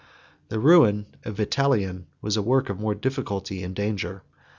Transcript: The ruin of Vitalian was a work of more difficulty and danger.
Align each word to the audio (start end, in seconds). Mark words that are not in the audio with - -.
The 0.49 0.57
ruin 0.57 1.05
of 1.25 1.35
Vitalian 1.37 2.07
was 2.23 2.35
a 2.35 2.41
work 2.41 2.71
of 2.71 2.79
more 2.79 2.95
difficulty 2.95 3.61
and 3.61 3.75
danger. 3.75 4.23